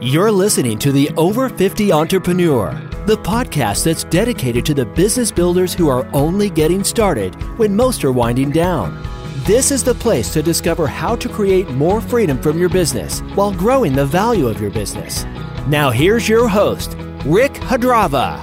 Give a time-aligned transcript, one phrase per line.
[0.00, 2.70] You're listening to the Over 50 Entrepreneur,
[3.06, 8.04] the podcast that's dedicated to the business builders who are only getting started when most
[8.04, 9.02] are winding down.
[9.46, 13.54] This is the place to discover how to create more freedom from your business while
[13.54, 15.24] growing the value of your business.
[15.66, 16.94] Now, here's your host,
[17.24, 18.36] Rick Hadrava.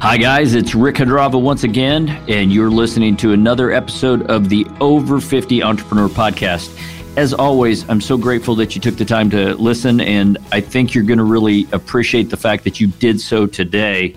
[0.00, 4.66] Hi, guys, it's Rick Hadrava once again, and you're listening to another episode of the
[4.80, 6.74] Over 50 Entrepreneur Podcast.
[7.16, 10.94] As always, I'm so grateful that you took the time to listen, and I think
[10.94, 14.14] you're going to really appreciate the fact that you did so today.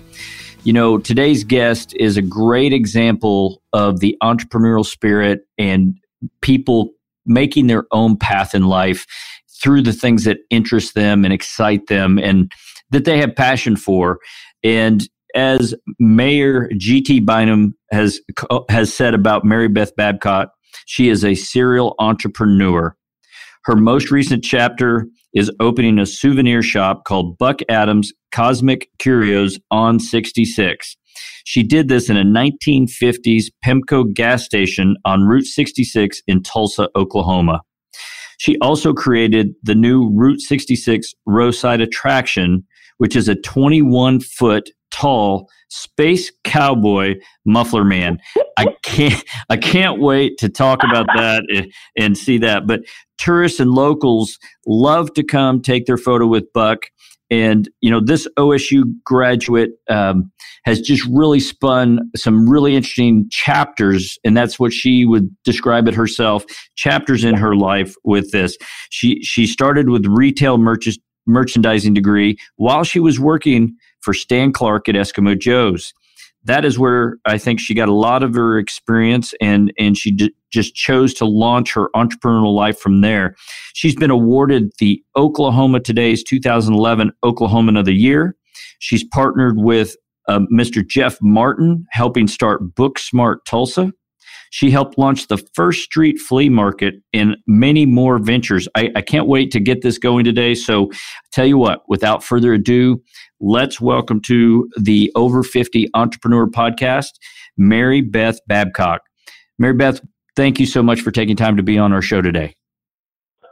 [0.64, 5.96] You know, today's guest is a great example of the entrepreneurial spirit and
[6.42, 6.90] people
[7.24, 9.06] making their own path in life
[9.62, 12.52] through the things that interest them and excite them and
[12.90, 14.18] that they have passion for.
[14.62, 17.20] And as Mayor G.T.
[17.20, 18.20] Bynum has
[18.68, 20.50] has said about Mary Beth Babcock,
[20.90, 22.96] she is a serial entrepreneur.
[23.62, 30.00] Her most recent chapter is opening a souvenir shop called Buck Atoms Cosmic Curios on
[30.00, 30.96] 66.
[31.44, 37.60] She did this in a 1950s Pemco gas station on Route 66 in Tulsa, Oklahoma.
[38.38, 42.66] She also created the new Route 66 roadside attraction,
[42.98, 47.14] which is a 21 foot tall space cowboy
[47.46, 48.18] muffler man.
[48.58, 52.66] I can't I can't wait to talk about that and, and, see that.
[52.66, 52.82] But
[53.18, 56.86] tourists and locals love to come take their photo with Buck.
[57.30, 60.32] And you know this OSU graduate um,
[60.64, 65.94] has just really spun some really interesting chapters, and that's what she would describe it
[65.94, 66.44] herself.
[66.74, 68.58] Chapters in her life with this.
[68.90, 74.88] She she started with retail merch- merchandising degree while she was working for Stan Clark
[74.88, 75.92] at Eskimo Joe's.
[76.44, 80.10] That is where I think she got a lot of her experience, and and she
[80.10, 83.36] d- just chose to launch her entrepreneurial life from there.
[83.74, 88.36] She's been awarded the Oklahoma Today's 2011 Oklahoman of the Year.
[88.78, 89.96] She's partnered with
[90.28, 90.86] uh, Mr.
[90.86, 93.92] Jeff Martin, helping start Booksmart Tulsa.
[94.50, 98.68] She helped launch the first street flea market and many more ventures.
[98.76, 100.54] I, I can't wait to get this going today.
[100.54, 100.90] So,
[101.32, 103.02] tell you what, without further ado,
[103.40, 107.10] let's welcome to the Over 50 Entrepreneur Podcast,
[107.56, 109.02] Mary Beth Babcock.
[109.58, 110.00] Mary Beth,
[110.36, 112.54] thank you so much for taking time to be on our show today.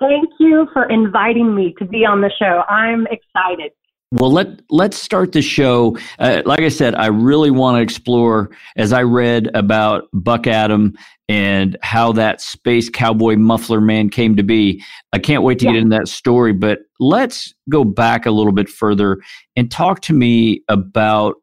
[0.01, 2.63] Thank you for inviting me to be on the show.
[2.69, 3.73] I'm excited.
[4.11, 5.99] Well, let let's start the show.
[6.19, 10.95] Uh, like I said, I really want to explore as I read about Buck Atom
[11.29, 14.83] and how that space cowboy muffler man came to be.
[15.13, 15.73] I can't wait to yeah.
[15.73, 16.55] get into that story.
[16.55, 19.19] But let's go back a little bit further
[19.57, 21.35] and talk to me about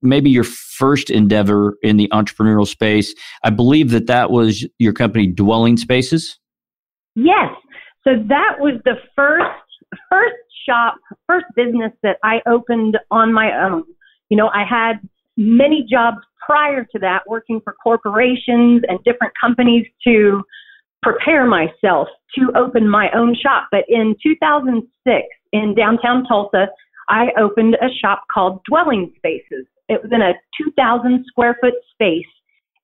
[0.00, 3.14] maybe your first endeavor in the entrepreneurial space.
[3.42, 6.38] I believe that that was your company, Dwelling Spaces.
[7.16, 7.50] Yes.
[8.04, 9.50] So that was the first
[10.08, 10.36] first
[10.68, 13.84] shop, first business that I opened on my own.
[14.28, 14.94] You know, I had
[15.36, 20.42] many jobs prior to that working for corporations and different companies to
[21.02, 23.68] prepare myself to open my own shop.
[23.70, 26.68] But in 2006 in downtown Tulsa,
[27.08, 29.66] I opened a shop called Dwelling Spaces.
[29.88, 32.24] It was in a 2,000 square foot space.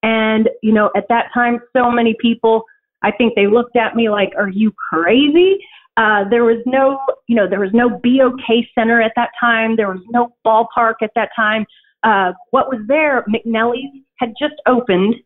[0.02, 2.64] And, you know, at that time, so many people,
[3.02, 5.58] I think they looked at me like, are you crazy?
[5.98, 9.74] Uh, there was no, you know, there was no BOK center at that time.
[9.74, 11.66] There was no ballpark at that time.
[12.04, 15.16] Uh, what was there, McNellie's had just opened,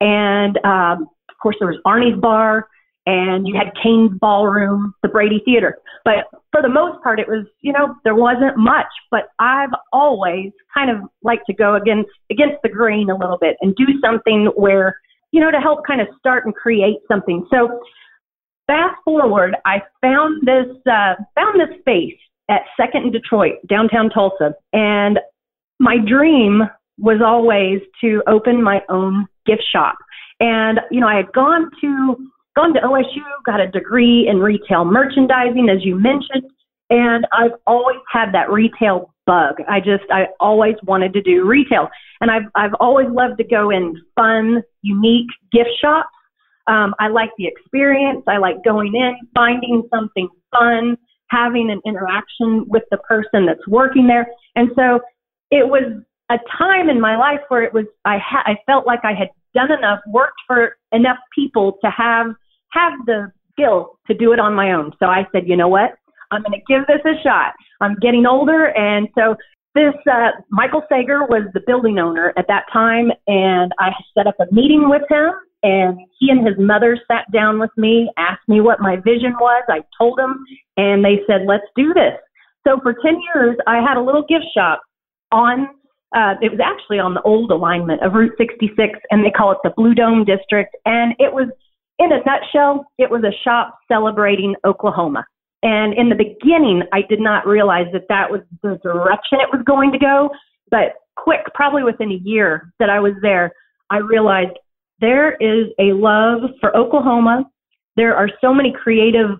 [0.00, 2.66] and um, of course there was Arnie's Bar,
[3.04, 5.76] and you had Cain's Ballroom, the Brady Theater.
[6.02, 8.86] But for the most part, it was, you know, there wasn't much.
[9.10, 13.56] But I've always kind of liked to go against against the grain a little bit
[13.60, 14.96] and do something where,
[15.32, 17.46] you know, to help kind of start and create something.
[17.50, 17.80] So
[18.66, 22.18] fast forward, I found this uh, found this space
[22.48, 25.18] at Second in Detroit, downtown Tulsa, and
[25.78, 26.62] my dream
[26.98, 29.96] was always to open my own gift shop.
[30.40, 32.16] And you know, I had gone to
[32.54, 36.50] gone to OSU, got a degree in retail merchandising, as you mentioned,
[36.90, 39.56] and I've always had that retail bug.
[39.68, 41.88] I just I always wanted to do retail,
[42.20, 46.08] and I've I've always loved to go in fun, unique gift shops
[46.66, 48.22] um, I like the experience.
[48.26, 50.96] I like going in, finding something fun,
[51.30, 54.26] having an interaction with the person that's working there.
[54.54, 55.00] And so
[55.50, 59.00] it was a time in my life where it was I ha- I felt like
[59.04, 62.26] I had done enough, worked for enough people to have
[62.70, 64.92] have the skill to do it on my own.
[64.98, 65.90] So I said, you know what?
[66.30, 67.52] I'm going to give this a shot.
[67.82, 69.36] I'm getting older, and so
[69.74, 74.36] this uh, Michael Sager was the building owner at that time, and I set up
[74.40, 75.32] a meeting with him
[75.62, 79.62] and he and his mother sat down with me, asked me what my vision was.
[79.68, 80.44] I told them,
[80.76, 82.14] and they said, let's do this.
[82.66, 84.82] So for 10 years, I had a little gift shop
[85.30, 85.68] on,
[86.14, 89.58] uh, it was actually on the old alignment of Route 66, and they call it
[89.64, 90.74] the Blue Dome District.
[90.84, 91.48] And it was,
[91.98, 95.24] in a nutshell, it was a shop celebrating Oklahoma.
[95.62, 99.62] And in the beginning, I did not realize that that was the direction it was
[99.64, 100.30] going to go.
[100.70, 103.52] But quick, probably within a year that I was there,
[103.90, 104.58] I realized
[105.02, 107.44] there is a love for Oklahoma.
[107.96, 109.30] There are so many creative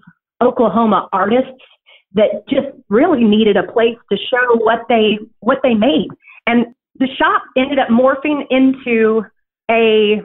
[0.42, 1.62] Oklahoma artists
[2.14, 6.08] that just really needed a place to show what they what they made.
[6.46, 6.66] And
[6.98, 9.22] the shop ended up morphing into
[9.70, 10.20] a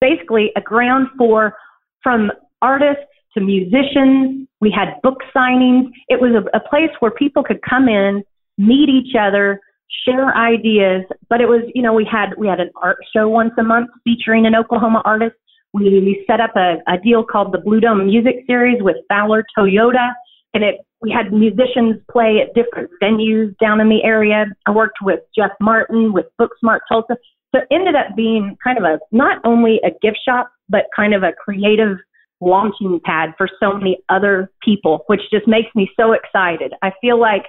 [0.00, 1.54] basically a ground for
[2.02, 2.32] from
[2.62, 3.04] artists
[3.34, 4.48] to musicians.
[4.60, 5.90] We had book signings.
[6.08, 8.24] It was a, a place where people could come in,
[8.56, 9.60] meet each other,
[10.04, 11.04] share ideas.
[11.28, 13.90] But it was, you know, we had we had an art show once a month
[14.04, 15.36] featuring an Oklahoma artist.
[15.74, 20.12] We set up a, a deal called the Blue Dome Music Series with Fowler Toyota,
[20.54, 24.46] and it we had musicians play at different venues down in the area.
[24.66, 27.16] I worked with Jeff Martin with Booksmart Tulsa.
[27.54, 31.14] So it ended up being kind of a not only a gift shop, but kind
[31.14, 31.98] of a creative
[32.40, 36.72] launching pad for so many other people, which just makes me so excited.
[36.82, 37.44] I feel like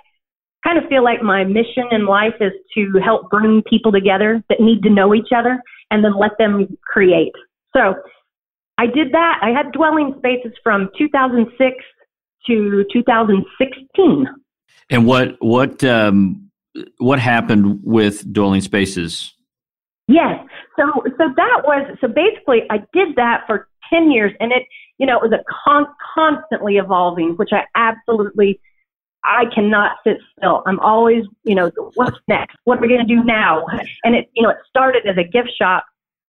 [0.63, 4.59] kind of feel like my mission in life is to help bring people together that
[4.59, 5.61] need to know each other
[5.91, 7.33] and then let them create.
[7.75, 7.95] So
[8.77, 9.39] I did that.
[9.41, 11.75] I had dwelling spaces from 2006
[12.47, 14.27] to 2016.
[14.89, 16.49] And what what um,
[16.97, 19.33] what happened with dwelling spaces?
[20.07, 20.39] Yes.
[20.77, 20.85] So
[21.17, 24.63] so that was so basically I did that for 10 years and it
[24.97, 28.59] you know it was a con- constantly evolving which I absolutely
[29.23, 30.63] I cannot sit still.
[30.65, 32.57] I'm always, you know, what's next?
[32.63, 33.65] What are we going to do now?
[34.03, 35.85] And it, you know, it started as a gift shop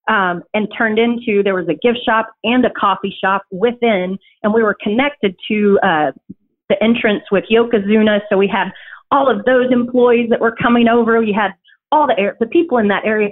[0.09, 4.53] um, and turned into there was a gift shop and a coffee shop within, and
[4.53, 6.13] we were connected to uh,
[6.69, 8.21] the entrance with Yokozuna.
[8.29, 8.71] So we had
[9.13, 11.21] all of those employees that were coming over.
[11.21, 11.53] We had
[11.93, 13.31] all the air, the people in that area.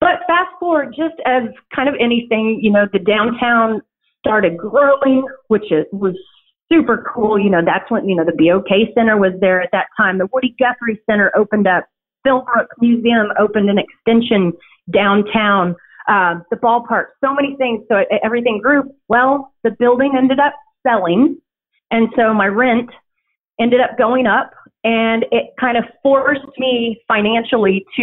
[0.00, 3.80] But fast forward, just as kind of anything, you know, the downtown
[4.18, 6.16] started growing, which it was
[6.72, 7.38] super cool.
[7.38, 10.18] You know, that's when, you know, the BOK Center was there at that time.
[10.18, 11.86] The Woody Guthrie Center opened up.
[12.26, 14.52] Philbrook Museum opened an extension
[14.92, 15.74] downtown.
[16.08, 17.84] Uh, the ballpark, so many things.
[17.88, 18.84] So everything grew.
[19.08, 20.54] Well, the building ended up
[20.86, 21.38] selling.
[21.90, 22.90] And so my rent
[23.60, 24.52] ended up going up
[24.84, 28.02] and it kind of forced me financially to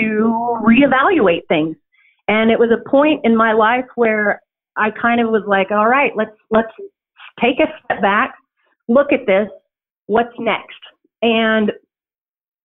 [0.64, 1.76] reevaluate things.
[2.28, 4.42] And it was a point in my life where
[4.78, 6.72] I kind of was like, all right, let's, let's
[7.42, 8.36] take a step back,
[8.90, 9.48] look at this,
[10.08, 10.80] what's next?
[11.22, 11.72] And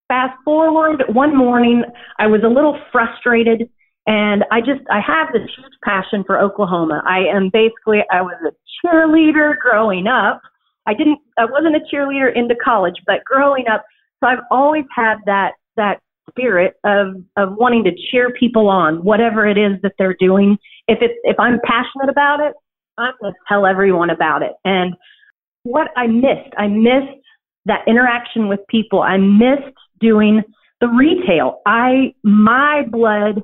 [0.09, 1.85] fast forward one morning,
[2.19, 3.69] I was a little frustrated
[4.07, 7.03] and I just, I have this huge passion for Oklahoma.
[7.07, 8.53] I am basically, I was a
[8.85, 10.43] cheerleader growing up.
[10.87, 13.85] I didn't, I wasn't a cheerleader into college, but growing up,
[14.23, 19.47] so I've always had that, that spirit of, of wanting to cheer people on, whatever
[19.47, 20.59] it is that they're doing.
[20.87, 22.53] If it's, if I'm passionate about it,
[22.99, 24.53] I'm going to tell everyone about it.
[24.65, 24.95] And
[25.65, 27.21] what I missed, I missed
[27.67, 29.03] that interaction with people.
[29.03, 30.43] I missed doing
[30.81, 31.61] the retail.
[31.67, 33.43] I, my blood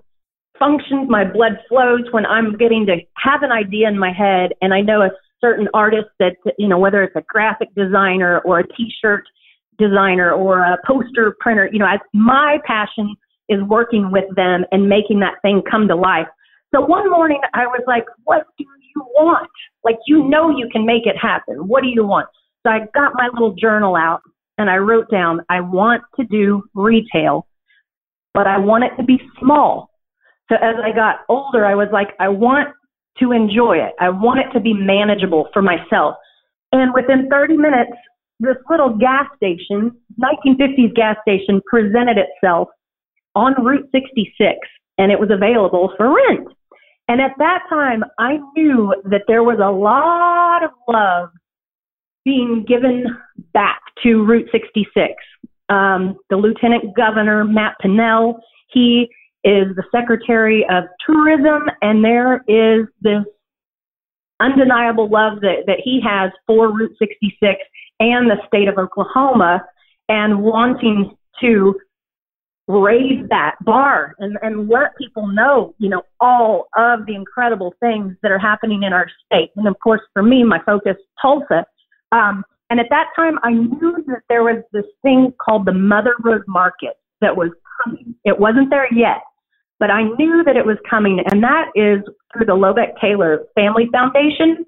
[0.59, 4.73] functions, my blood flows when I'm getting to have an idea in my head and
[4.75, 8.69] I know a certain artist that, you know, whether it's a graphic designer or a
[8.69, 9.25] t-shirt
[9.79, 13.17] designer or a poster printer, you know, I, my passion
[13.49, 16.29] is working with them and making that thing come to life.
[16.75, 19.49] So one morning I was like, what do you want?
[19.85, 21.69] Like, you know, you can make it happen.
[21.69, 22.29] What do you want?
[22.65, 24.21] So I got my little journal out
[24.59, 27.47] and I wrote down, I want to do retail,
[28.35, 29.91] but I want it to be small.
[30.51, 32.69] So as I got older, I was like, I want
[33.19, 33.93] to enjoy it.
[34.01, 36.17] I want it to be manageable for myself.
[36.73, 37.93] And within 30 minutes,
[38.39, 39.93] this little gas station,
[40.23, 42.69] 1950s gas station, presented itself
[43.35, 44.59] on Route 66
[44.99, 46.49] and it was available for rent.
[47.11, 51.31] And at that time, I knew that there was a lot of love
[52.25, 53.05] being given
[53.53, 55.13] back to Route 66.
[55.69, 58.39] Um, the Lieutenant Governor, Matt Pinnell,
[58.69, 59.09] he
[59.43, 63.25] is the Secretary of Tourism, and there is this
[64.39, 67.59] undeniable love that, that he has for Route 66
[67.99, 69.65] and the state of Oklahoma
[70.09, 71.75] and wanting to
[72.71, 78.17] raise that bar and, and let people know, you know, all of the incredible things
[78.23, 79.51] that are happening in our state.
[79.57, 81.65] And of course, for me, my focus, Tulsa.
[82.13, 86.15] Um, and at that time, I knew that there was this thing called the Mother
[86.23, 87.51] Road Market that was
[87.85, 88.15] coming.
[88.25, 89.23] It wasn't there yet,
[89.79, 92.01] but I knew that it was coming, and that is
[92.33, 94.65] through the Lobeck Taylor Family Foundation.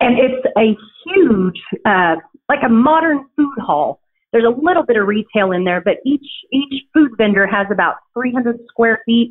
[0.00, 2.16] And it's a huge, uh,
[2.48, 4.00] like a modern food hall.
[4.32, 7.96] There's a little bit of retail in there, but each each food vendor has about
[8.14, 9.30] 300 square feet,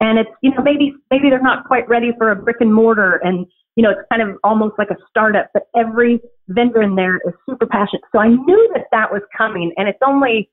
[0.00, 3.20] and it's you know maybe maybe they're not quite ready for a brick and mortar,
[3.24, 3.46] and
[3.76, 5.48] you know it's kind of almost like a startup.
[5.54, 9.72] But every vendor in there is super passionate, so I knew that that was coming,
[9.76, 10.50] and it's only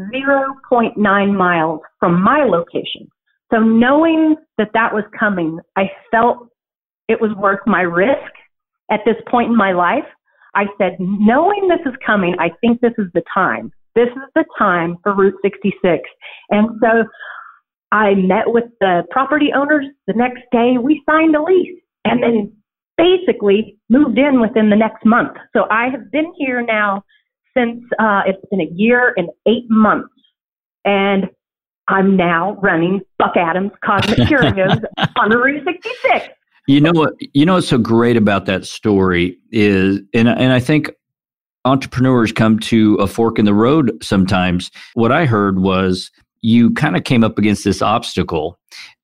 [0.00, 3.10] 0.9 miles from my location.
[3.52, 6.48] So knowing that that was coming, I felt
[7.08, 8.32] it was worth my risk
[8.90, 10.04] at this point in my life.
[10.54, 13.72] I said, knowing this is coming, I think this is the time.
[13.94, 16.08] This is the time for Route 66.
[16.50, 17.04] And so
[17.90, 20.76] I met with the property owners the next day.
[20.80, 22.52] We signed a lease and then
[22.96, 25.36] basically moved in within the next month.
[25.54, 27.04] So I have been here now
[27.56, 30.08] since uh, it's been a year and eight months.
[30.84, 31.28] And
[31.88, 34.78] I'm now running Buck Atoms Cosmic Curios
[35.16, 36.28] on Route 66.
[36.68, 37.14] You know what?
[37.34, 40.90] You know what's so great about that story is, and and I think
[41.64, 44.70] entrepreneurs come to a fork in the road sometimes.
[44.94, 48.58] What I heard was you kind of came up against this obstacle,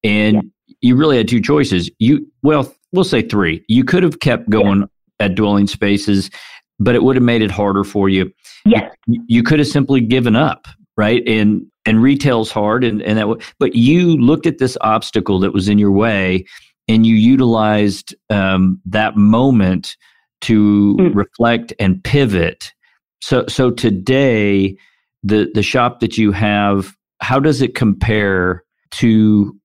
[0.05, 0.75] and yeah.
[0.81, 1.91] you really had two choices.
[1.99, 3.65] You well, we'll say three.
[3.69, 5.27] You could have kept going yeah.
[5.27, 6.31] at dwelling spaces,
[6.79, 8.33] but it would have made it harder for you.
[8.67, 8.95] Yes.
[9.07, 11.27] You, you could have simply given up, right?
[11.27, 13.55] And and retail's hard, and and that.
[13.59, 16.45] But you looked at this obstacle that was in your way
[16.89, 19.97] and you utilized um, that moment
[20.43, 21.15] to mm.
[21.15, 22.73] reflect and pivot.
[23.21, 24.77] So, so today,
[25.23, 29.57] the the shop that you have, how does it compare to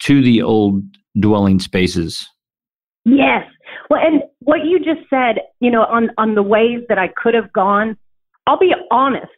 [0.00, 0.82] to the old
[1.18, 2.28] dwelling spaces?
[3.04, 3.44] Yes.
[3.88, 7.34] Well, and what you just said, you know, on on the ways that I could
[7.34, 7.96] have gone,
[8.46, 9.32] I'll be honest.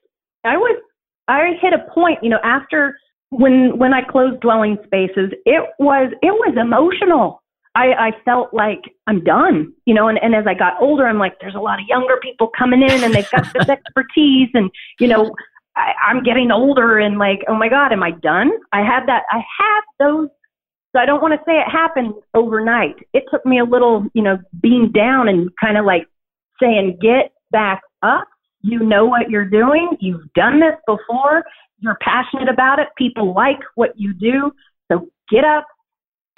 [0.44, 0.80] I was
[1.28, 2.98] I hit a point, you know, after
[3.32, 7.42] when when I closed dwelling spaces, it was it was emotional.
[7.74, 11.18] I, I felt like I'm done, you know, and, and as I got older, I'm
[11.18, 14.70] like, there's a lot of younger people coming in and they've got this expertise and,
[15.00, 15.34] you know,
[15.74, 18.50] I, I'm getting older and like, oh my God, am I done?
[18.72, 20.28] I had that, I have those.
[20.94, 22.96] So I don't want to say it happened overnight.
[23.14, 26.06] It took me a little, you know, being down and kind of like
[26.60, 28.28] saying, get back up.
[28.62, 29.96] You know what you're doing.
[30.00, 31.44] You've done this before
[31.82, 32.88] you're passionate about it.
[32.96, 34.52] People like what you do.
[34.90, 35.66] So get up.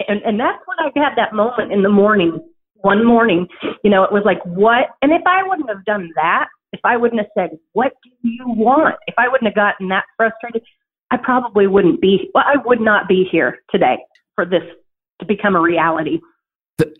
[0.07, 2.39] And, and that's when I had that moment in the morning.
[2.75, 3.47] One morning,
[3.83, 4.89] you know, it was like, what?
[5.01, 8.43] And if I wouldn't have done that, if I wouldn't have said, what do you
[8.45, 8.95] want?
[9.07, 10.61] If I wouldn't have gotten that frustrated,
[11.09, 13.97] I probably wouldn't be, well, I would not be here today
[14.35, 14.61] for this
[15.19, 16.19] to become a reality.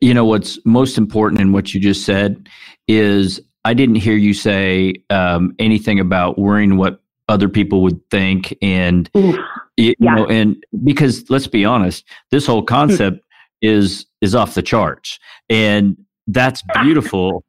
[0.01, 2.47] You know, what's most important in what you just said
[2.87, 8.55] is I didn't hear you say um, anything about worrying what other people would think
[8.61, 9.35] and Oof,
[9.77, 10.15] you, yeah.
[10.15, 13.19] know and because let's be honest this whole concept
[13.61, 15.19] is is off the charts.
[15.49, 17.43] And that's beautiful.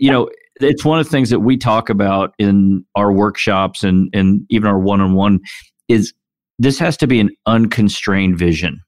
[0.00, 4.08] You know it's one of the things that we talk about in our workshops and
[4.12, 5.40] and even our one-on-one
[5.88, 6.12] is
[6.58, 8.80] this has to be an unconstrained vision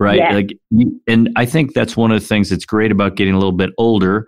[0.00, 0.18] right?
[0.18, 0.32] Yeah.
[0.32, 0.58] like
[1.06, 3.70] and i think that's one of the things that's great about getting a little bit
[3.78, 4.26] older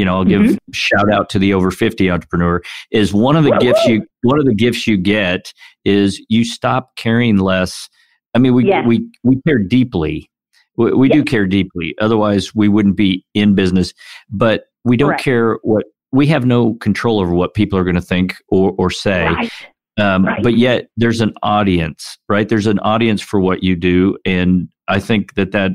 [0.00, 0.56] you know, I'll give mm-hmm.
[0.72, 4.46] shout out to the over 50 entrepreneur is one of the gifts you one of
[4.46, 5.52] the gifts you get
[5.84, 7.86] is you stop caring less.
[8.34, 8.86] I mean, we yeah.
[8.86, 10.30] we we care deeply.
[10.78, 11.16] We, we yeah.
[11.16, 11.94] do care deeply.
[12.00, 13.92] Otherwise, we wouldn't be in business.
[14.30, 15.22] But we don't Correct.
[15.22, 18.90] care what we have no control over what people are going to think or or
[18.90, 19.26] say.
[19.26, 19.52] Right.
[19.98, 20.42] Um, right.
[20.42, 22.48] But yet, there's an audience, right?
[22.48, 25.72] There's an audience for what you do, and I think that that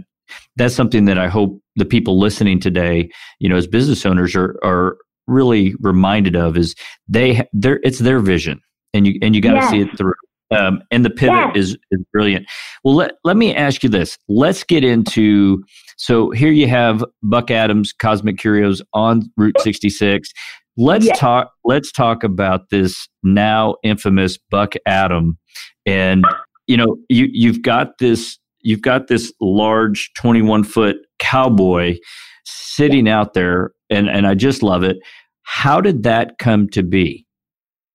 [0.55, 4.57] that's something that I hope the people listening today, you know, as business owners are
[4.63, 6.75] are really reminded of is
[7.07, 8.61] they their it's their vision
[8.93, 9.69] and you and you got to yes.
[9.69, 10.13] see it through.
[10.55, 11.57] Um, and the pivot yes.
[11.57, 12.45] is, is brilliant.
[12.83, 14.15] Well, let, let me ask you this.
[14.29, 15.63] Let's get into
[15.97, 20.29] so here you have Buck Atoms Cosmic Curios on Route 66.
[20.77, 21.17] Let's yes.
[21.17, 25.37] talk let's talk about this now infamous Buck Atom.
[25.85, 26.25] And
[26.67, 31.97] you know, you you've got this you've got this large 21 foot cowboy
[32.45, 34.97] sitting out there, and, and I just love it.
[35.43, 37.25] How did that come to be?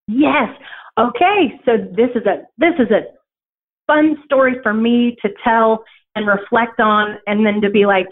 [0.06, 0.48] Yes.
[0.98, 1.60] Okay.
[1.64, 3.02] So this is a this is a
[3.86, 5.84] fun story for me to tell
[6.14, 8.06] and reflect on, and then to be like,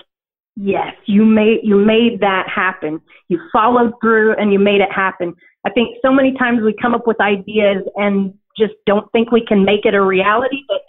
[0.57, 3.01] yes, you made you made that happen.
[3.29, 5.35] You followed through and you made it happen.
[5.65, 9.45] I think so many times we come up with ideas and just don't think we
[9.47, 10.81] can make it a reality, but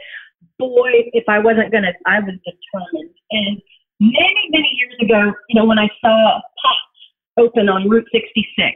[0.59, 3.15] boy, if I wasn't going to, I was determined.
[3.31, 3.57] And
[3.99, 6.99] many, many years ago, you know, when I saw Pops
[7.39, 8.75] open on Route 66,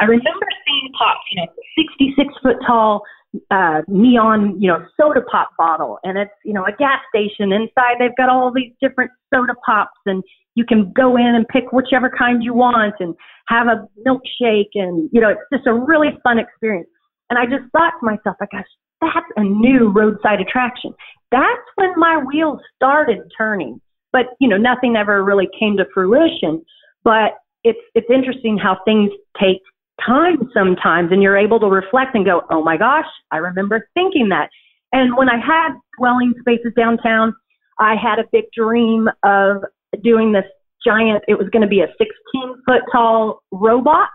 [0.00, 3.02] I remember seeing Pops, you know, 66 foot tall
[3.50, 7.52] uh, neon, you know, soda pop bottle, and it's you know a gas station.
[7.52, 10.22] Inside, they've got all these different soda pops, and
[10.54, 13.14] you can go in and pick whichever kind you want, and
[13.48, 16.88] have a milkshake, and you know, it's just a really fun experience.
[17.30, 18.64] And I just thought to myself, I gosh,
[19.00, 20.94] that's a new roadside attraction.
[21.30, 23.80] That's when my wheels started turning.
[24.12, 26.64] But you know, nothing ever really came to fruition.
[27.04, 29.60] But it's it's interesting how things take
[30.04, 34.28] time sometimes and you're able to reflect and go, oh my gosh, I remember thinking
[34.30, 34.48] that.
[34.92, 37.34] And when I had dwelling spaces downtown,
[37.78, 39.62] I had a big dream of
[40.02, 40.44] doing this
[40.84, 44.08] giant, it was going to be a 16 foot tall robot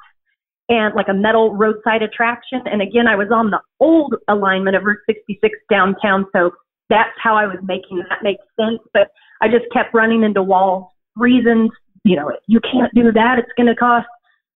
[0.74, 2.62] and like a metal roadside attraction.
[2.66, 6.26] And again, I was on the old alignment of Route 66 downtown.
[6.34, 6.52] So
[6.90, 8.80] that's how I was making that make sense.
[8.94, 9.10] But
[9.42, 11.70] I just kept running into walls, reasons,
[12.04, 13.38] you know, you can't do that.
[13.38, 14.08] It's going to cost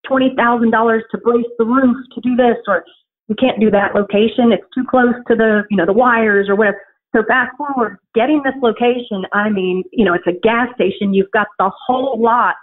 [0.08, 2.84] twenty thousand dollars to brace the roof to do this, or
[3.28, 4.52] you can't do that location.
[4.52, 6.80] It's too close to the you know the wires or whatever.
[7.16, 9.24] So fast forward, getting this location.
[9.34, 11.14] I mean, you know, it's a gas station.
[11.14, 12.56] You've got the whole lot.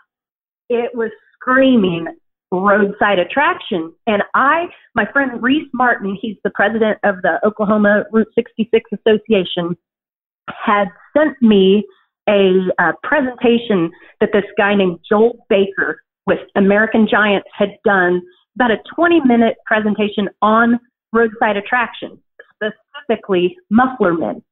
[0.68, 2.06] It was screaming
[2.61, 3.92] roadside attraction.
[4.06, 9.76] And I, my friend Rhys Martin, he's the president of the Oklahoma Route 66 Association,
[10.49, 11.84] had sent me
[12.28, 18.23] a, a presentation that this guy named Joel Baker with American Giants had done
[18.54, 20.78] about a 20 minute presentation on
[21.12, 22.18] roadside attractions,
[22.54, 24.42] specifically muffler men.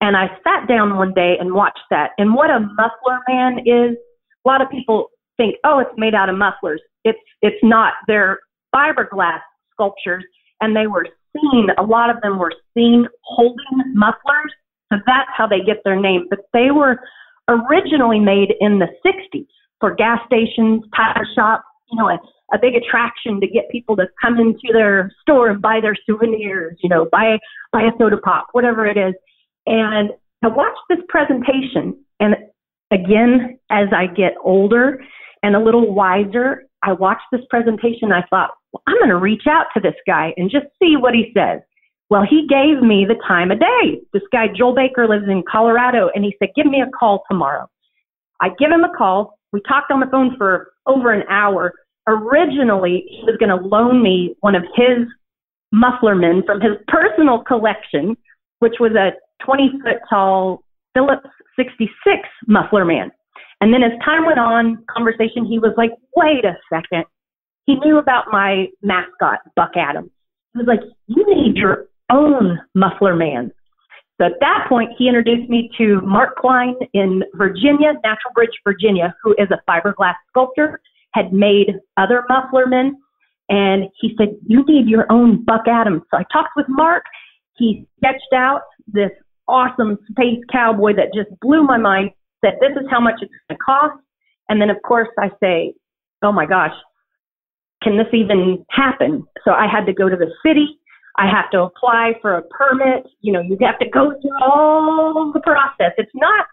[0.00, 2.10] And I sat down one day and watched that.
[2.18, 3.96] And what a muffler man is,
[4.44, 6.82] a lot of people think, oh, it's made out of mufflers.
[7.04, 7.94] It's it's not.
[8.06, 8.40] They're
[8.74, 9.40] fiberglass
[9.72, 10.24] sculptures,
[10.60, 11.68] and they were seen.
[11.78, 14.52] A lot of them were seen holding mufflers,
[14.92, 16.26] so that's how they get their name.
[16.30, 16.98] But they were
[17.48, 19.46] originally made in the 60s
[19.80, 22.18] for gas stations, tire shops, you know, a,
[22.54, 26.78] a big attraction to get people to come into their store and buy their souvenirs,
[26.82, 27.38] you know, buy
[27.72, 29.14] buy a soda pop, whatever it is.
[29.66, 30.10] And
[30.44, 32.36] I watched this presentation and
[32.92, 35.02] again, as I get older
[35.42, 38.12] and a little wiser, I watched this presentation.
[38.12, 41.14] I thought, well, I'm going to reach out to this guy and just see what
[41.14, 41.60] he says.
[42.10, 44.00] Well, he gave me the time of day.
[44.12, 47.68] This guy, Joel Baker, lives in Colorado, and he said, Give me a call tomorrow.
[48.40, 49.38] I give him a call.
[49.52, 51.72] We talked on the phone for over an hour.
[52.06, 55.06] Originally, he was going to loan me one of his
[55.72, 58.16] mufflermen from his personal collection,
[58.58, 59.12] which was a
[59.44, 60.62] 20 foot tall
[60.94, 61.88] Phillips 66
[62.46, 63.10] muffler man.
[63.62, 67.04] And then as time went on, conversation, he was like, wait a second.
[67.64, 70.10] He knew about my mascot, Buck Atoms.
[70.52, 73.52] He was like, you need your own muffler man.
[74.20, 79.14] So at that point, he introduced me to Mark Cline in Virginia, Natural Bridge, Virginia,
[79.22, 80.80] who is a fiberglass sculptor,
[81.14, 82.96] had made other muffler men.
[83.48, 86.02] And he said, You need your own Buck Atoms.
[86.10, 87.04] So I talked with Mark.
[87.56, 89.12] He sketched out this
[89.46, 92.10] awesome space cowboy that just blew my mind,
[92.44, 94.02] said, This is how much it's going to cost.
[94.48, 95.74] And then, of course, I say,
[96.22, 96.74] Oh my gosh,
[97.82, 99.26] can this even happen?
[99.44, 100.78] So I had to go to the city
[101.16, 103.06] I have to apply for a permit.
[103.20, 105.92] You know, you have to go through all the process.
[105.98, 106.46] It's not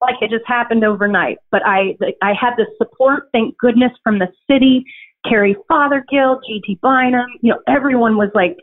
[0.00, 4.28] like it just happened overnight, but I I had the support, thank goodness, from the
[4.50, 4.84] city,
[5.28, 7.26] Carrie Fothergill, GT Bynum.
[7.40, 8.58] You know, everyone was like,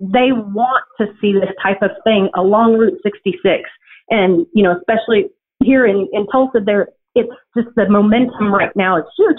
[0.00, 3.62] they want to see this type of thing along Route 66,
[4.10, 5.30] and you know, especially
[5.62, 9.38] here in in Tulsa, there it's just the momentum right now is huge.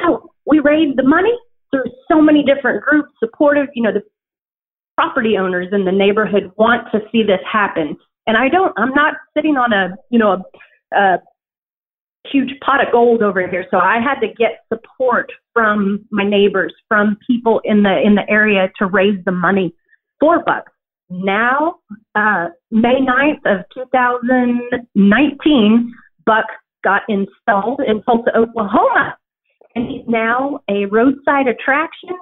[0.00, 1.32] So we raised the money
[1.70, 3.66] through so many different groups, supportive.
[3.74, 4.02] You know, the
[4.96, 7.96] property owners in the neighborhood want to see this happen.
[8.26, 10.44] And I don't, I'm not sitting on a, you know,
[10.94, 11.18] a, a
[12.30, 13.64] huge pot of gold over here.
[13.70, 18.28] So I had to get support from my neighbors, from people in the, in the
[18.28, 19.74] area to raise the money
[20.20, 20.70] for Buck.
[21.10, 21.76] Now,
[22.14, 25.92] uh, May 9th of 2019,
[26.24, 26.46] Buck
[26.84, 29.16] got installed in Tulsa, Oklahoma.
[29.74, 32.16] And he's now a roadside attraction.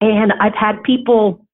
[0.00, 1.46] And I've had people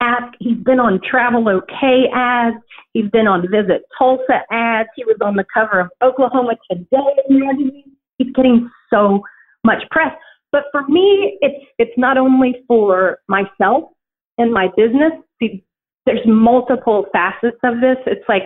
[0.00, 0.34] ask.
[0.38, 2.56] He's been on Travel-OK ads.
[2.92, 4.88] He's been on Visit Tulsa ads.
[4.96, 7.92] He was on the cover of Oklahoma Today magazine.
[8.18, 9.22] He's getting so
[9.64, 10.12] much press.
[10.52, 13.90] But for me, it's it's not only for myself
[14.38, 15.12] and my business.
[15.40, 15.64] See,
[16.06, 17.96] there's multiple facets of this.
[18.06, 18.44] It's like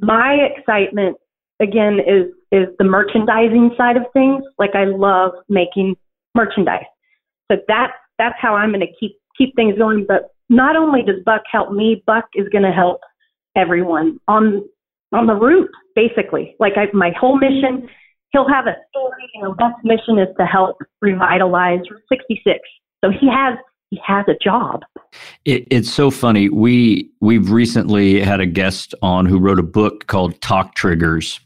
[0.00, 1.16] my excitement
[1.60, 4.44] again is is the merchandising side of things.
[4.58, 5.96] Like I love making
[6.34, 6.84] merchandise.
[7.50, 10.04] So that's that's how I'm going to keep keep things going.
[10.06, 13.00] But not only does Buck help me, Buck is going to help
[13.56, 14.64] everyone on
[15.12, 16.54] on the route, basically.
[16.60, 17.88] Like I, my whole mission,
[18.32, 19.30] he'll have a story.
[19.34, 22.58] You know, Buck's mission is to help revitalize Route 66.
[23.02, 23.58] So he has
[23.90, 24.82] he has a job.
[25.44, 26.48] It, it's so funny.
[26.48, 31.40] We we've recently had a guest on who wrote a book called Talk Triggers.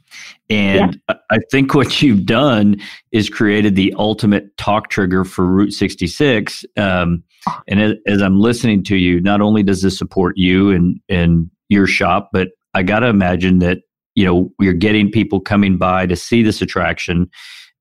[0.50, 1.16] And yeah.
[1.31, 2.76] I think what you've done
[3.12, 6.64] is created the ultimate talk trigger for Route 66.
[6.76, 7.22] Um,
[7.66, 11.50] and as, as, I'm listening to you, not only does this support you and, and
[11.70, 13.78] your shop, but I got to imagine that,
[14.14, 17.31] you know, you're getting people coming by to see this attraction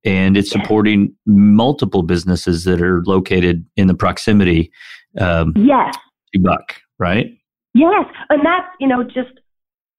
[0.04, 4.72] and it's supporting multiple businesses that are located in the proximity.
[5.20, 5.96] Um, yes.
[6.34, 7.38] To Buck, right?
[7.74, 8.06] Yes.
[8.30, 9.32] And that's, you know, just,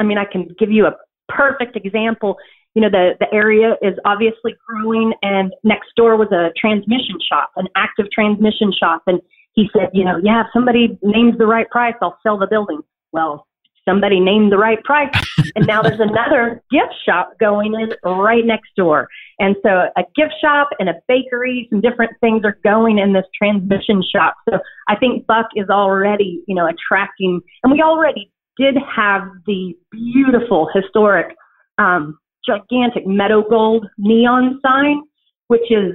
[0.00, 0.92] I mean, I can give you a
[1.28, 2.36] perfect example.
[2.74, 7.50] You know, the, the area is obviously growing, and next door was a transmission shop,
[7.56, 9.02] an active transmission shop.
[9.06, 9.20] And
[9.52, 12.80] he said, you know, yeah, if somebody names the right price, I'll sell the building.
[13.12, 13.46] Well,
[13.88, 15.10] somebody named the right price.
[15.54, 19.08] and now there's another gift shop going in right next door.
[19.38, 23.24] And so a gift shop and a bakery, some different things are going in this
[23.36, 24.34] transmission shop.
[24.48, 29.74] So I think Buck is already, you know, attracting, and we already did have the
[29.90, 31.34] beautiful historic,
[31.78, 35.02] um, gigantic meadow gold neon sign,
[35.48, 35.94] which is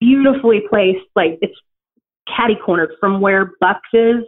[0.00, 1.04] beautifully placed.
[1.14, 1.54] Like it's
[2.26, 4.24] catty cornered from where Buck's is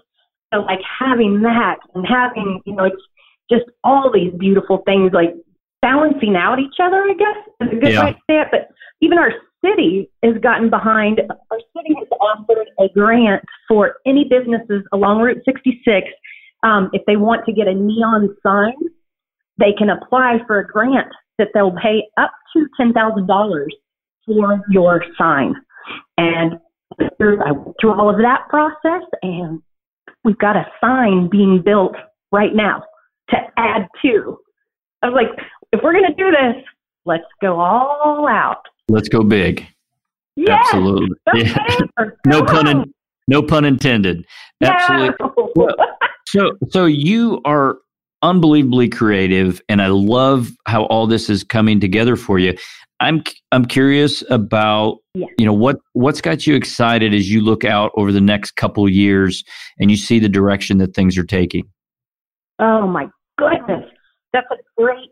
[0.53, 3.03] so like having that and having, you know, it's
[3.51, 5.35] just all these beautiful things like
[5.83, 8.05] balancing out each other, I guess is a good yeah.
[8.05, 8.49] way to say it.
[8.51, 8.69] But
[9.01, 9.33] even our
[9.65, 15.43] city has gotten behind, our city has offered a grant for any businesses along Route
[15.45, 16.07] 66.
[16.63, 18.75] Um, if they want to get a neon sign,
[19.59, 21.09] they can apply for a grant
[21.39, 23.67] that they'll pay up to $10,000
[24.27, 25.55] for your sign.
[26.17, 26.59] And
[27.01, 29.63] I went through all of that process and
[30.25, 31.95] we've got a sign being built
[32.33, 32.83] right now
[33.31, 34.39] to add to.
[35.03, 36.65] I was like, if we're going to do this,
[37.05, 38.63] let's go all out.
[38.89, 39.67] Let's go big.
[40.37, 41.17] Yes, Absolutely.
[41.35, 41.57] Yeah.
[42.27, 42.95] no pun in,
[43.27, 44.25] no pun intended.
[44.63, 45.17] Absolutely.
[45.21, 45.53] No.
[45.57, 45.75] Well,
[46.27, 47.79] so so you are
[48.23, 52.57] unbelievably creative and I love how all this is coming together for you.
[53.01, 55.27] I'm I'm curious about yeah.
[55.39, 58.89] you know what what's got you excited as you look out over the next couple
[58.89, 59.45] years
[59.79, 61.69] and you see the direction that things are taking.
[62.59, 63.85] Oh my goodness,
[64.33, 65.11] that's a great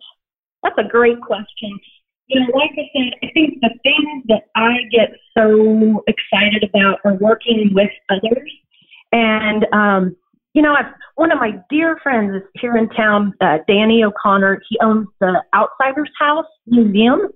[0.63, 1.79] that's a great question.
[2.27, 6.99] You know, like I said, I think the things that I get so excited about
[7.05, 8.51] are working with others,
[9.13, 10.17] and um,
[10.57, 14.63] you know, I've, one of my dear friends is here in town, uh, Danny O'Connor.
[14.69, 17.29] He owns the Outsiders House Museum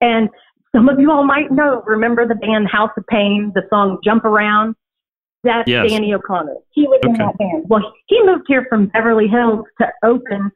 [0.00, 0.28] and
[0.74, 4.24] some of you all might know, remember the band House of Pain, the song Jump
[4.24, 4.74] Around?
[5.44, 5.88] That's yes.
[5.88, 6.56] Danny O'Connor.
[6.72, 7.12] He was okay.
[7.12, 7.64] in that band.
[7.68, 10.50] Well, he moved here from Beverly Hills to open,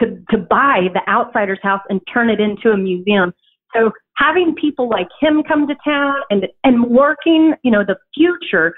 [0.00, 3.32] to, to buy the Outsiders House and turn it into a museum.
[3.76, 8.74] So having people like him come to town and, and working, you know, the future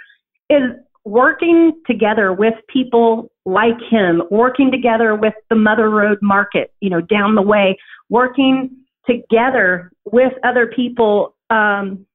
[0.51, 0.63] is
[1.05, 7.01] working together with people like him, working together with the Mother Road Market, you know,
[7.01, 8.71] down the way, working
[9.09, 12.07] together with other people um,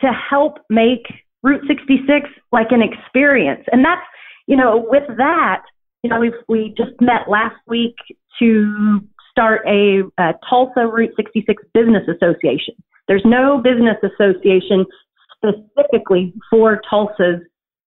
[0.00, 1.06] to help make
[1.42, 3.64] Route 66 like an experience.
[3.72, 4.02] And that's,
[4.46, 5.62] you know, with that,
[6.02, 7.96] you know, we we just met last week
[8.38, 12.74] to start a, a Tulsa Route 66 Business Association.
[13.08, 14.84] There's no business association
[15.36, 17.40] specifically for Tulsa's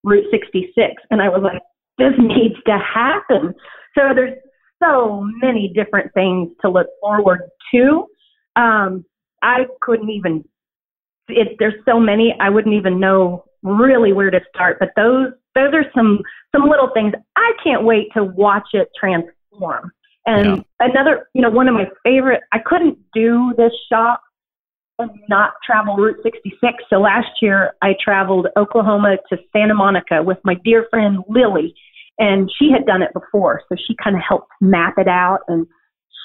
[0.03, 0.93] Route 66.
[1.11, 1.61] And I was like,
[1.97, 3.53] this needs to happen.
[3.95, 4.37] So there's
[4.81, 7.41] so many different things to look forward
[7.73, 8.05] to.
[8.55, 9.05] Um,
[9.41, 10.43] I couldn't even.
[11.27, 14.77] It, there's so many, I wouldn't even know really where to start.
[14.79, 16.19] But those those are some
[16.53, 17.13] some little things.
[17.35, 19.91] I can't wait to watch it transform.
[20.25, 20.63] And yeah.
[20.87, 22.41] another, you know, one of my favorite.
[22.51, 24.21] I couldn't do this shop
[25.29, 26.83] not travel Route 66.
[26.89, 31.73] So last year I traveled Oklahoma to Santa Monica with my dear friend Lily,
[32.17, 35.65] and she had done it before, so she kind of helped map it out and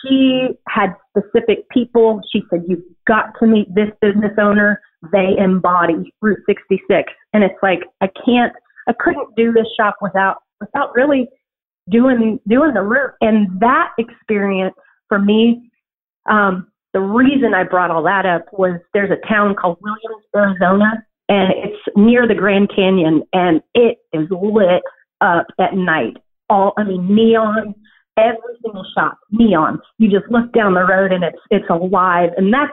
[0.02, 2.20] she had specific people.
[2.32, 4.80] She said, You've got to meet this business owner.
[5.12, 7.12] They embody Route 66.
[7.32, 8.52] And it's like, I can't,
[8.88, 11.28] I couldn't do this shop without, without really
[11.90, 13.14] doing, doing the route.
[13.20, 14.74] And that experience
[15.08, 15.70] for me,
[16.28, 21.04] um, the reason I brought all that up was there's a town called Williams, Arizona,
[21.28, 24.82] and it's near the Grand Canyon, and it is lit
[25.20, 26.16] up at night.
[26.48, 27.74] All, I mean, neon,
[28.16, 29.78] every single shop neon.
[29.98, 32.72] You just look down the road and it's it's alive, and that's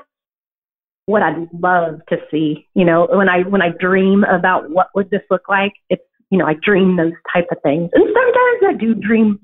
[1.05, 2.65] what I'd love to see.
[2.75, 6.37] You know, when I when I dream about what would this look like, it's you
[6.37, 9.37] know I dream those type of things, and sometimes I do dream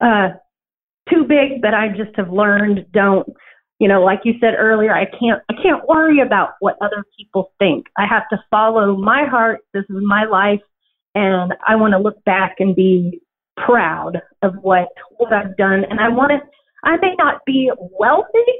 [0.00, 0.28] uh,
[1.10, 3.28] too big, but I just have learned don't.
[3.84, 7.52] You know, like you said earlier, I can't I can't worry about what other people
[7.58, 7.84] think.
[7.98, 9.60] I have to follow my heart.
[9.74, 10.62] This is my life,
[11.14, 13.20] and I want to look back and be
[13.58, 15.84] proud of what what I've done.
[15.90, 16.38] And I want to.
[16.82, 17.70] I may not be
[18.00, 18.52] wealthy,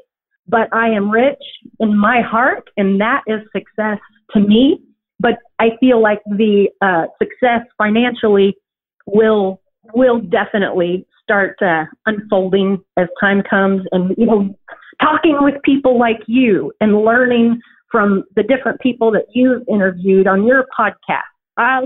[0.47, 1.43] but I am rich
[1.81, 4.01] in my heart, and that is success
[4.33, 4.79] to me.
[5.21, 8.59] But I feel like the uh, success financially
[9.07, 9.63] will
[9.95, 14.55] will definitely start uh, unfolding as time comes, and you know,
[15.01, 20.47] talking with people like you and learning from the different people that you've interviewed on
[20.47, 21.23] your podcast.
[21.57, 21.83] I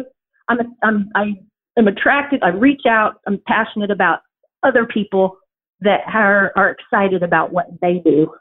[0.48, 1.34] I'm, a, I'm I
[1.78, 2.42] am attracted.
[2.42, 3.20] I reach out.
[3.26, 4.20] I'm passionate about
[4.62, 5.36] other people
[5.80, 8.32] that are are excited about what they do.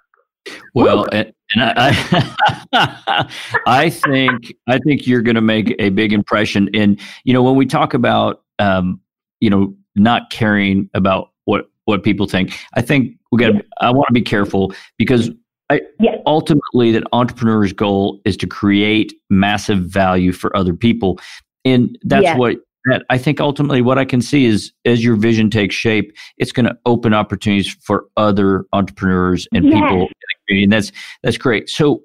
[0.73, 2.35] Well, and, I,
[3.67, 6.69] I think I think you're going to make a big impression.
[6.73, 9.01] And you know, when we talk about um,
[9.39, 13.53] you know not caring about what what people think, I think we got.
[13.79, 15.29] I want to be careful because
[15.69, 16.19] I, yes.
[16.25, 21.19] ultimately that entrepreneur's goal is to create massive value for other people,
[21.65, 22.37] and that's yes.
[22.37, 26.15] what that I think ultimately what I can see is as your vision takes shape,
[26.37, 30.07] it's going to open opportunities for other entrepreneurs and people
[30.49, 30.91] and that's
[31.23, 31.69] that's great.
[31.69, 32.03] So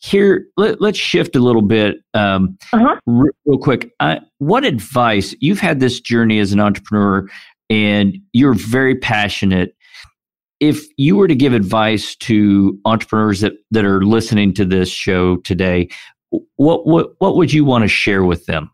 [0.00, 2.96] here, let, us shift a little bit, um, uh-huh.
[3.06, 3.92] r- real quick.
[4.00, 7.28] Uh, what advice you've had this journey as an entrepreneur,
[7.68, 9.74] and you're very passionate.
[10.60, 15.36] If you were to give advice to entrepreneurs that that are listening to this show
[15.38, 15.88] today,
[16.56, 18.70] what what what would you want to share with them?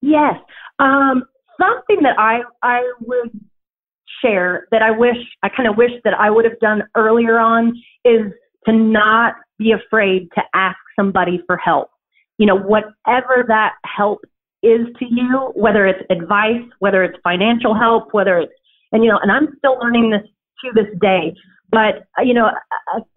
[0.00, 0.34] Yes,
[0.78, 1.24] um,
[1.60, 3.30] something that I I would
[4.22, 7.76] share that I wish I kind of wish that I would have done earlier on
[8.04, 8.32] is
[8.66, 11.90] to not be afraid to ask somebody for help.
[12.38, 14.20] You know, whatever that help
[14.62, 18.52] is to you, whether it's advice, whether it's financial help, whether it's,
[18.92, 20.22] and you know, and I'm still learning this
[20.64, 21.34] to this day.
[21.70, 22.50] But, uh, you know,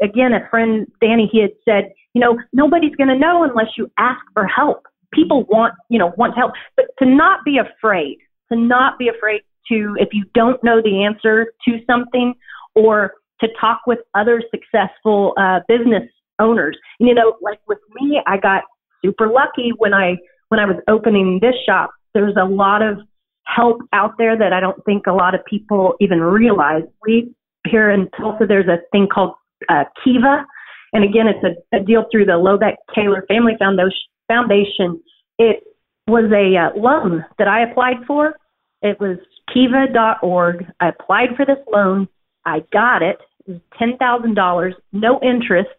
[0.02, 3.90] again, a friend, Danny, he had said, you know, nobody's going to know unless you
[3.98, 4.86] ask for help.
[5.14, 8.18] People want, you know, want help, but to not be afraid,
[8.52, 12.34] to not be afraid to, if you don't know the answer to something
[12.76, 16.04] or to talk with other successful uh, business
[16.42, 16.78] owners.
[17.00, 18.64] And, you know, like with me, I got
[19.04, 20.18] super lucky when I
[20.50, 21.92] when I was opening this shop.
[22.14, 22.98] There's a lot of
[23.46, 26.84] help out there that I don't think a lot of people even realize.
[27.06, 27.34] We
[27.68, 29.34] here in Tulsa, there's a thing called
[29.70, 30.46] uh, Kiva,
[30.94, 35.02] and again, it's a, a deal through the Lobeck Taylor Family Foundation.
[35.38, 35.64] It
[36.08, 38.36] was a uh, loan that I applied for.
[38.82, 39.18] It was
[39.54, 40.66] kiva.org.
[40.80, 42.08] I applied for this loan.
[42.46, 45.70] I got it it thousand dollars, no interest,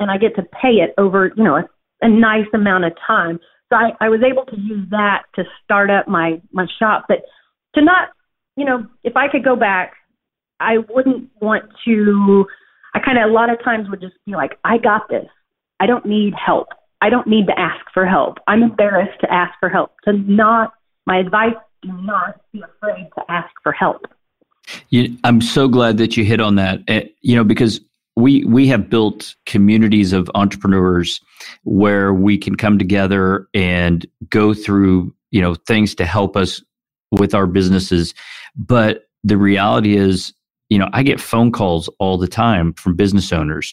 [0.00, 1.64] and I get to pay it over, you know, a,
[2.02, 3.38] a nice amount of time.
[3.68, 7.06] So I, I was able to use that to start up my my shop.
[7.08, 7.22] But
[7.74, 8.10] to not,
[8.56, 9.94] you know, if I could go back,
[10.60, 12.46] I wouldn't want to.
[12.94, 15.26] I kind of a lot of times would just be like, I got this.
[15.80, 16.68] I don't need help.
[17.02, 18.38] I don't need to ask for help.
[18.46, 19.92] I'm embarrassed to ask for help.
[20.04, 20.72] To not,
[21.06, 24.06] my advice: do not be afraid to ask for help.
[24.88, 26.80] You, I'm so glad that you hit on that.
[26.88, 27.80] Uh, you know, because
[28.16, 31.20] we we have built communities of entrepreneurs
[31.64, 36.62] where we can come together and go through you know things to help us
[37.12, 38.14] with our businesses.
[38.56, 40.32] But the reality is,
[40.68, 43.72] you know, I get phone calls all the time from business owners,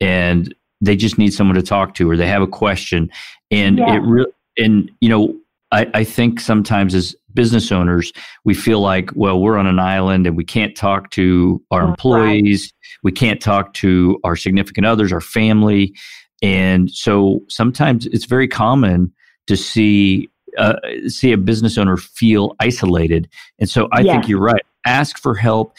[0.00, 3.10] and they just need someone to talk to, or they have a question,
[3.50, 3.96] and yeah.
[3.96, 5.36] it really and you know
[5.70, 8.12] I, I think sometimes as business owners,
[8.44, 12.72] we feel like, well, we're on an island and we can't talk to our employees,
[12.72, 12.98] right.
[13.02, 15.94] we can't talk to our significant others, our family.
[16.42, 19.12] And so sometimes it's very common
[19.46, 20.74] to see uh,
[21.08, 23.28] see a business owner feel isolated.
[23.58, 24.62] And so I think you're right.
[24.84, 25.74] Ask for help.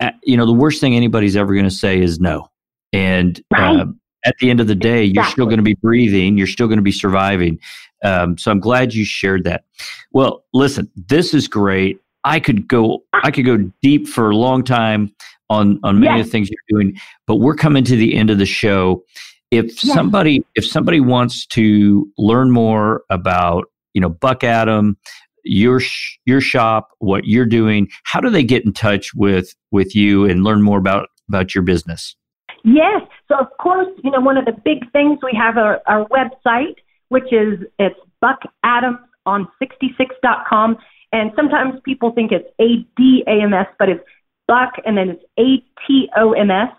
[0.00, 2.48] Uh, you know, the worst thing anybody's ever going to say is no.
[2.92, 3.80] And right.
[3.80, 3.86] uh,
[4.24, 5.12] at the end of the day, exactly.
[5.14, 7.58] you're still going to be breathing, you're still going to be surviving.
[8.02, 9.64] Um, so I'm glad you shared that.
[10.12, 12.00] Well, listen, this is great.
[12.24, 15.14] I could go I could go deep for a long time
[15.50, 16.20] on on many yes.
[16.20, 19.04] of the things you're doing, but we're coming to the end of the show.
[19.50, 19.94] If yes.
[19.94, 24.96] somebody if somebody wants to learn more about you know Buck Atom,
[25.44, 29.94] your sh- your shop, what you're doing, how do they get in touch with with
[29.94, 32.16] you and learn more about about your business?
[32.64, 33.02] Yes.
[33.28, 36.76] So of course, you know one of the big things we have our, our website
[37.14, 40.76] which is it's Buck Atoms on 66.com.
[41.12, 44.02] And sometimes people think it's A D A M S, but it's
[44.48, 46.70] Buck and then it's A T O M S.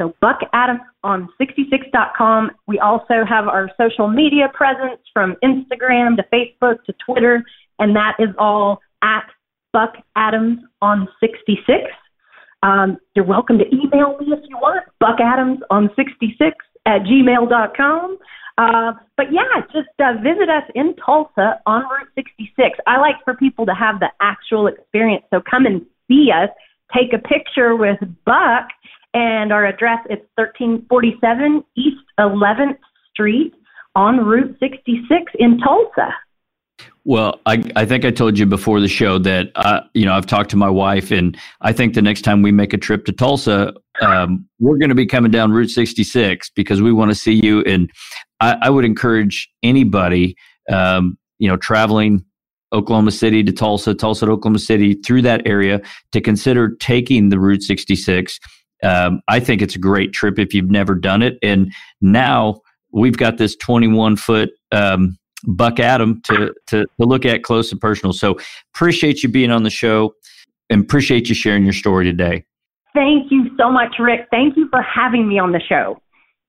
[0.00, 2.52] So Buck Atoms on 66.com.
[2.68, 7.42] We also have our social media presence from Instagram to Facebook to Twitter,
[7.80, 9.24] and that is all at
[9.72, 11.90] Buck Atoms on 66.
[12.62, 18.18] Um, you're welcome to email me if you want, Buck Atoms on 66 at gmail.com.
[18.58, 22.78] Uh, but yeah, just uh, visit us in Tulsa on Route 66.
[22.86, 25.24] I like for people to have the actual experience.
[25.32, 26.50] So come and see us,
[26.94, 28.68] take a picture with Buck,
[29.14, 32.78] and our address is 1347 East 11th
[33.12, 33.54] Street
[33.96, 36.10] on Route 66 in Tulsa.
[37.04, 40.26] Well, I, I think I told you before the show that uh, you know I've
[40.26, 43.12] talked to my wife, and I think the next time we make a trip to
[43.12, 47.40] Tulsa, um, we're going to be coming down Route 66 because we want to see
[47.42, 47.62] you.
[47.62, 47.90] And
[48.40, 50.36] I, I would encourage anybody,
[50.70, 52.24] um, you know, traveling
[52.72, 55.80] Oklahoma City to Tulsa, Tulsa to Oklahoma City through that area
[56.12, 58.38] to consider taking the Route 66.
[58.82, 61.36] Um, I think it's a great trip if you've never done it.
[61.42, 62.60] And now
[62.92, 67.80] we've got this 21 foot um, Buck Atom to, to, to look at close and
[67.80, 68.12] personal.
[68.12, 68.38] So
[68.74, 70.14] appreciate you being on the show
[70.70, 72.44] and appreciate you sharing your story today.
[72.94, 74.28] Thank you so much, Rick.
[74.30, 76.00] Thank you for having me on the show.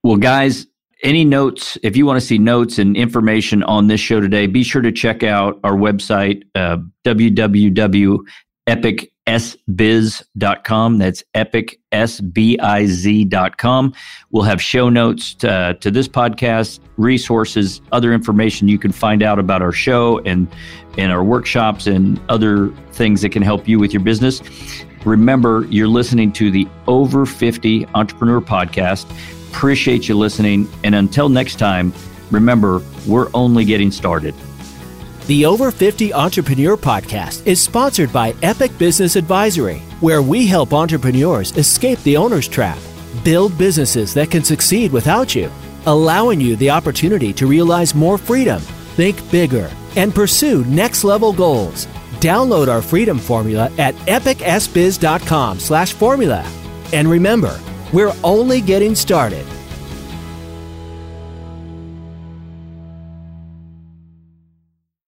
[0.04, 0.68] Well, guys,
[1.04, 4.64] any notes, if you want to see notes and information on this show today, be
[4.64, 6.78] sure to check out our website, uh,
[8.68, 10.98] epicsbiz.com.
[10.98, 13.94] That's epicsbiz.com.
[14.32, 19.24] We'll have show notes to, uh, to this podcast, resources, other information you can find
[19.24, 20.48] out about our show and,
[20.98, 24.42] and our workshops and other things that can help you with your business.
[25.06, 29.10] Remember, you're listening to the Over 50 Entrepreneur Podcast.
[29.50, 30.70] Appreciate you listening.
[30.84, 31.94] And until next time,
[32.32, 34.34] remember, we're only getting started.
[35.26, 41.56] The Over 50 Entrepreneur Podcast is sponsored by Epic Business Advisory, where we help entrepreneurs
[41.56, 42.78] escape the owner's trap,
[43.24, 45.50] build businesses that can succeed without you,
[45.86, 48.60] allowing you the opportunity to realize more freedom,
[48.98, 51.86] think bigger, and pursue next level goals.
[52.20, 56.46] Download our freedom formula at epicsbiz.com slash formula.
[56.92, 57.58] And remember,
[57.94, 59.46] we're only getting started.